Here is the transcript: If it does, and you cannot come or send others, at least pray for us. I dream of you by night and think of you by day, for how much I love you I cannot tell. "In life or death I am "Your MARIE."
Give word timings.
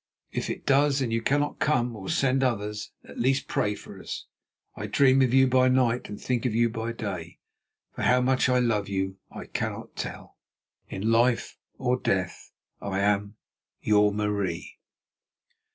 If 0.31 0.49
it 0.49 0.65
does, 0.65 0.99
and 1.03 1.13
you 1.13 1.21
cannot 1.21 1.59
come 1.59 1.95
or 1.95 2.09
send 2.09 2.41
others, 2.43 2.89
at 3.03 3.19
least 3.19 3.47
pray 3.47 3.75
for 3.75 3.99
us. 4.01 4.25
I 4.75 4.87
dream 4.87 5.21
of 5.21 5.31
you 5.31 5.45
by 5.45 5.67
night 5.67 6.09
and 6.09 6.19
think 6.19 6.43
of 6.47 6.55
you 6.55 6.69
by 6.71 6.91
day, 6.91 7.37
for 7.93 8.01
how 8.01 8.19
much 8.19 8.49
I 8.49 8.57
love 8.57 8.89
you 8.89 9.17
I 9.29 9.45
cannot 9.45 9.95
tell. 9.95 10.37
"In 10.89 11.11
life 11.11 11.55
or 11.77 11.99
death 11.99 12.49
I 12.81 12.99
am 13.01 13.35
"Your 13.79 14.11
MARIE." 14.11 14.79